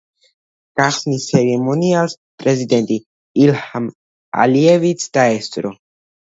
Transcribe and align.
გახსნის 0.79 1.27
ცერემონიალს 1.31 2.15
პრეზიდენტი 2.43 2.97
ილჰამ 3.45 3.91
ალიევიც 4.47 5.07
დაესწრო. 5.21 5.75